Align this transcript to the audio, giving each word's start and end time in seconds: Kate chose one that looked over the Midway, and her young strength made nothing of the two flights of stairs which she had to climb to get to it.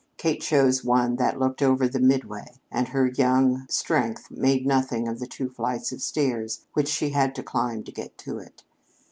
Kate 0.17 0.41
chose 0.41 0.83
one 0.83 1.17
that 1.17 1.37
looked 1.37 1.61
over 1.61 1.87
the 1.87 1.99
Midway, 1.99 2.59
and 2.71 2.87
her 2.87 3.05
young 3.05 3.67
strength 3.69 4.31
made 4.31 4.65
nothing 4.65 5.07
of 5.07 5.19
the 5.19 5.27
two 5.27 5.47
flights 5.47 5.91
of 5.91 6.01
stairs 6.01 6.65
which 6.73 6.87
she 6.87 7.11
had 7.11 7.35
to 7.35 7.43
climb 7.43 7.83
to 7.83 7.91
get 7.91 8.17
to 8.17 8.39
it. 8.39 8.63